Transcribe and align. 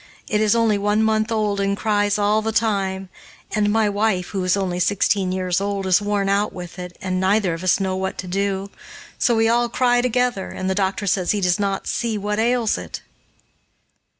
It 0.27 0.41
is 0.41 0.55
only 0.55 0.79
one 0.79 1.03
month 1.03 1.31
old 1.31 1.59
and 1.59 1.77
cries 1.77 2.17
all 2.17 2.41
the 2.41 2.51
time, 2.51 3.09
and 3.51 3.71
my 3.71 3.87
wife, 3.87 4.29
who 4.29 4.43
is 4.43 4.57
only 4.57 4.79
sixteen 4.79 5.31
years 5.31 5.61
old, 5.61 5.85
is 5.85 6.01
worn 6.01 6.27
out 6.27 6.51
with 6.51 6.79
it 6.79 6.97
and 7.03 7.19
neither 7.19 7.53
of 7.53 7.63
us 7.63 7.79
know 7.79 7.95
what 7.95 8.17
to 8.17 8.27
do, 8.27 8.71
so 9.19 9.35
we 9.35 9.47
all 9.47 9.69
cry 9.69 10.01
together, 10.01 10.49
and 10.49 10.67
the 10.67 10.73
doctor 10.73 11.05
says 11.05 11.33
he 11.33 11.41
does 11.41 11.59
not 11.59 11.85
see 11.85 12.17
what 12.17 12.39
ails 12.39 12.79
it." 12.79 13.03